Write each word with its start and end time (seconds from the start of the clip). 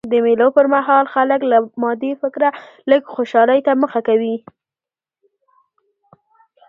د 0.11 0.13
مېلو 0.25 0.47
پر 0.55 0.65
مهال 0.75 1.05
خلک 1.13 1.41
له 1.51 1.57
مادي 1.81 2.11
فکره 2.21 2.49
لږ 2.89 3.01
خوشحالۍ 3.15 3.59
ته 3.65 3.71
مخه 3.81 4.01
کوي. 4.07 4.35